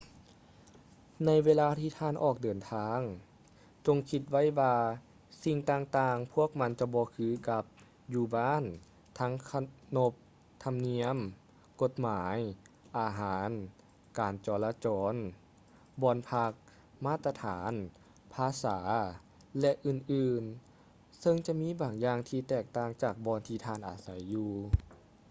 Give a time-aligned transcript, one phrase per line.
[1.25, 2.99] ໃນເວລາທີ່ທ່ານອອກເດີນທາງ
[3.85, 4.75] ຈົ່ງຄິດໄວ້ວ່າ
[5.43, 7.63] ສິ່ງຕ່າງໆພວກມັນຈະບໍ່ຄືກັບ
[8.13, 8.63] ຢູ່ບ້ານ
[9.19, 9.61] ທັງຂະ
[9.93, 10.13] ໜົບ
[10.63, 11.17] ທຳນຽມ
[11.81, 12.37] ກົດໝາຍ
[12.97, 13.49] ອາຫານ
[14.19, 15.15] ການຈໍລະຈອນ
[16.01, 16.51] ບ່ອນພັກ
[17.05, 17.73] ມາດຕະຖານ
[18.33, 18.79] ພາສາ
[19.59, 24.51] ແລະ ອື່ນໆ ເຊິ່ງຈະມີບາງຢ່າງທີ່ແຕກຕ່າງຈາກບ່ອນທີ່ທ່ານອາໄສຢູ່